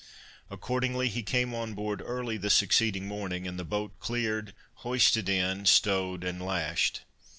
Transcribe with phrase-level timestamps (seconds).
[0.49, 5.67] Accordingly he came on board early the succeeding morning, and the boat cleared, hoisted in,
[5.67, 7.01] stowed and lashed.